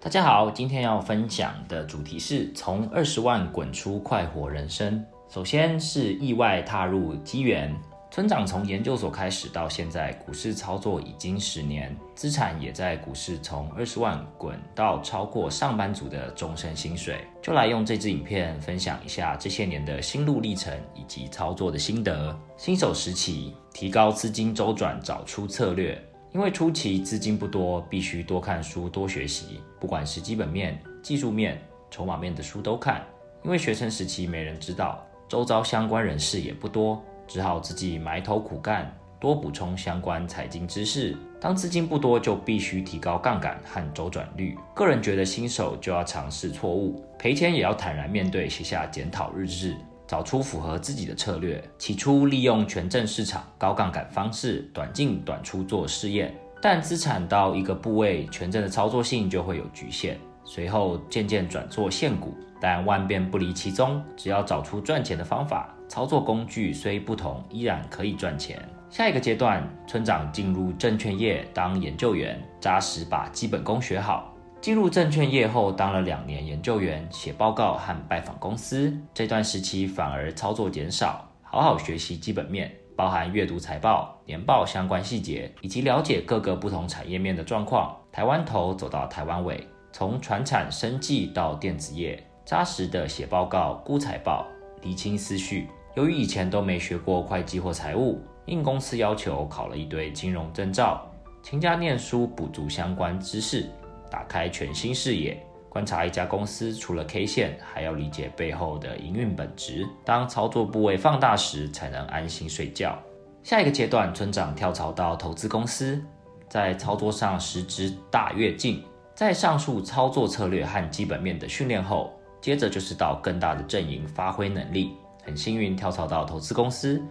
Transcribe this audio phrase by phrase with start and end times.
[0.00, 5.04] 大家好，今天要分享的主题是从二十万滚出快活人生。
[5.28, 7.74] 首先是意外踏入机缘。
[8.08, 17.16] 村长从研究所开始到现在，股市操作已经十年，资产也在股市从二十万滚到超过上班族的终身薪水。
[17.42, 22.34] 就来用这支影片分享一下这些年的心路历程以及操作的心得。
[22.56, 26.00] 新手时期，提高资金周转，找出策略。
[26.32, 31.60] 因为初期资金不多，必须多看书、多学习，不管是基本面、技术面、
[31.90, 33.04] 筹码面的书都看。
[33.42, 37.02] 因为学生时期没人知道，周遭相关人士也不多。
[37.26, 41.16] 只好自己埋头苦干，多补充相关财经知识。
[41.40, 44.56] 当资金不多，就必须提高杠杆和周转率。
[44.74, 49.76] 个人觉得新手就要尝试错误，赔钱也要坦然面对，写下检讨日志，
[50.08, 51.62] 找出符合自己的策略。
[51.78, 60.18] 起初利用权证市场高杠杆方式，短进短出做试验，但资产到一个部位，权证的操作性就会有局限。
[60.44, 65.74] 随后渐渐转做现股，但万变不离其宗，只要找出赚钱的方法。
[65.88, 68.58] 操作工具虽不同，依然可以赚钱。
[68.90, 74.34] 下一个阶段，村长进入证券业当研究员，扎实把基本功学好。
[74.60, 78.92] 进入证券业后，当了两年研究员，写报告和拜访公司。
[79.14, 87.96] 这段时期反而操作减少，好好学习基本面，包含阅读财报、年报相关细节，以及了解各个不同产业面的状况。
[88.10, 94.44] 台湾头走到台湾尾，从传产、生技到电子业，扎实的写报告、估财报，
[94.82, 95.68] 厘清思绪。
[95.94, 101.08] 由于以前都没学过会计或财务，应公司要求考了一堆金融证照，
[101.44, 103.70] 勤加念书补足相关知识，
[104.10, 105.40] 打开全新视野。
[105.68, 109.86] 观察一家公司，除了 K 线，还要理解背后的营运本质。
[110.04, 112.98] 当操作部位放大时，才能安心睡觉。
[113.42, 116.02] 下一个阶段，村长跳槽到投资公司，
[116.48, 118.82] 在操作上实质大跃进。
[119.14, 124.92] 在上述操作策略和基本面的训练后，接着就是到更大的阵营发挥能力。
[125.22, 127.02] 很幸运跳槽到投资公司，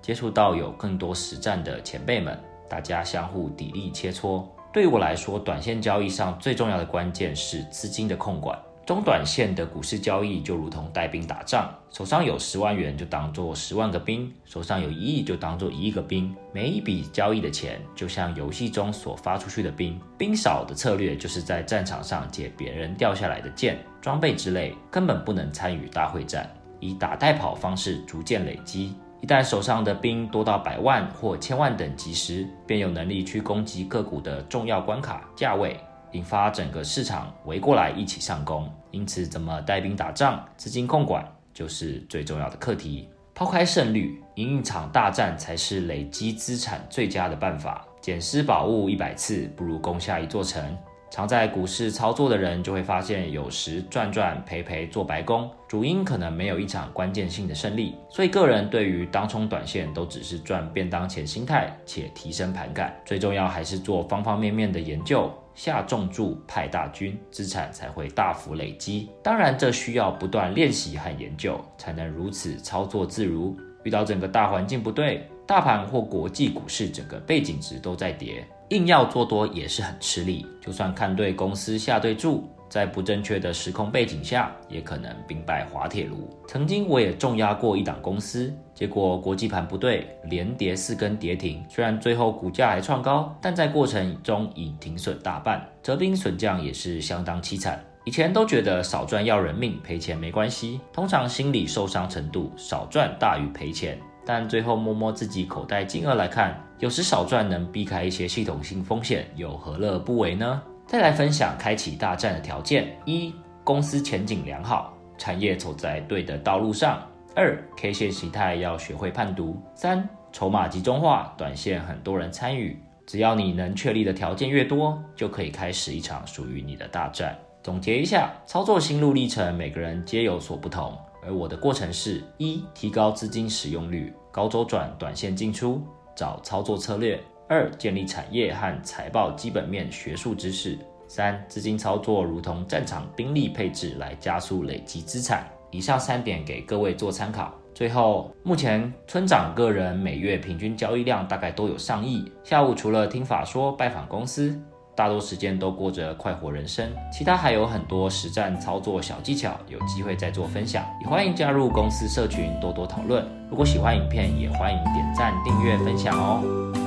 [0.00, 4.44] 接触到有更多实战的前辈们，大家相互砥砺切磋。
[4.74, 8.58] 对于我来说，短线交易上最重要的关键是资金的控管。
[8.84, 16.34] 中短线的股市交易就如同带兵打仗，手上有十万元就当做十万个兵，手上有一亿就当做一亿个兵。
[16.52, 26.52] 每一笔交易的钱就像游戏中所发出去的兵，兵少的策略就是在战场上捡别人掉下来的剑、装备之类，根本不能参与大会战。
[26.80, 28.92] 以打带跑方式逐渐累积，
[29.24, 35.80] 一旦手上的兵多到百万或千万等级时，便有能力去攻击个股的重要关卡价位，
[36.12, 38.70] 引发整个市场围过来一起上攻。
[38.90, 43.08] 因此，怎么带兵打仗，资金控管就是最重要的课题。
[43.34, 47.82] 抛开胜率，赢一场大战才是累积资产最佳的办法。
[48.02, 50.76] 捡尸宝物一百次，不如攻下一座城。
[51.14, 57.94] 常在股市操作的人就会发现，有时赚赚赔赔做白工，主因可能没有一场关键性的胜利。
[58.10, 62.92] 所以个人对于当冲短线都只是赚便当钱心态，且提升盘感。
[63.04, 69.08] 最重要还是做方方面面的研究，下重注派大军，资产才会大幅累积。
[69.22, 73.56] 当然，这需要不断练习和研究，才能如此操作自如。
[73.84, 78.46] 遇到整个大环境不对，大盘或国际股市整个背景值都在跌。
[78.70, 86.28] 硬要做多也是很吃力，就算看对公司下对注，在不正确的时空背景下，也可能兵败滑铁卢。
[86.48, 91.62] 曾经我也重压过一档公司，结果国际盘不对，连跌四根跌停。
[91.68, 97.78] 虽然最后股价还创高，但在过程中已停损大半，折兵损将也是相当凄惨。
[98.06, 103.98] 以前都觉得少赚要人命，赔钱没关系，通常心理受伤程度少赚大于赔钱。
[104.26, 110.62] 但最后摸摸自己口袋金额来看，有时少赚能避开一些系统性风险，又何乐不为呢？
[110.86, 116.98] 再来分享开启大战的条件：一、公司前景良好，产业走在对的道路上；
[117.34, 122.78] 二、K 线形态要学会判读；三、筹码集中化，短线很多人参与。
[123.06, 127.38] 只要你能确立的条件越多，就可以开始一场属于你的大战。
[127.62, 130.96] 总结一下，操作心路历程，每个人皆有所不同。
[131.26, 135.80] 而我的过程是：一、提高资金使用率，高周转，短线进出，
[136.16, 137.16] 找操作策略；
[137.48, 140.76] 二、建立产业和财报基本面学术知识；
[141.06, 145.46] 三、资金操作如同战场兵力配置来加速累积资产。
[145.70, 147.54] 以上三点给各位做参考。
[147.72, 154.60] 最后，目前村长个人每月平均交易量大概都有上亿，下午除了听法说、拜访公司。
[154.96, 160.84] 大多时间都过着快活人生，其他还有很多实战操作小技巧，有机会再做分享。
[161.00, 163.26] 也欢迎加入公司社群，多多讨论。
[163.50, 166.83] 如果喜欢影片，也欢迎点赞、订阅、分享哦。